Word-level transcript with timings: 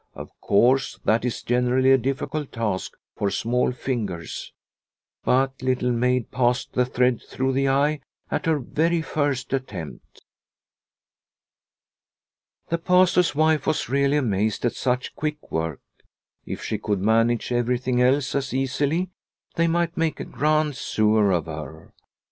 Of 0.15 0.31
course, 0.41 0.99
that 1.05 1.23
is 1.23 1.43
generally 1.43 1.91
a 1.91 1.97
difficult 1.99 2.51
task 2.51 2.93
for 3.15 3.29
small 3.29 3.71
fingers, 3.71 4.51
but 5.23 5.61
Little 5.61 5.91
Maid 5.91 6.31
passed 6.31 6.73
the 6.73 6.87
thread 6.87 7.21
through 7.21 7.53
the 7.53 7.69
eye 7.69 7.99
at 8.31 8.47
her 8.47 8.57
very 8.57 9.03
first 9.03 9.53
attempt. 9.53 10.23
The 12.69 12.79
Pastor's 12.79 13.35
wife 13.35 13.67
was 13.67 13.89
really 13.89 14.17
amazed 14.17 14.65
at 14.65 14.73
such 14.73 15.15
quick 15.15 15.51
work. 15.51 15.81
If 16.47 16.63
she 16.63 16.79
could 16.79 16.99
manage 16.99 17.51
everything 17.51 18.01
else 18.01 18.33
as 18.33 18.55
easily, 18.55 19.11
they 19.53 19.67
might 19.67 19.95
make 19.97 20.19
a 20.19 20.25
grand 20.25 20.77
sewer 20.77 21.31
of 21.31 21.45
her 21.45 21.93